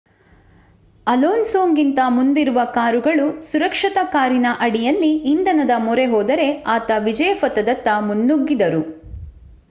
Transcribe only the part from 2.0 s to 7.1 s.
ಮುಂದಿರುವ ಕಾರುಗಳು ಸುರಕ್ಷತಾ ಕಾರಿನ ಅಡಿಯಲ್ಲಿ ಇಂಧನದ ಮೊರೆಹೋದರೆ ಆತ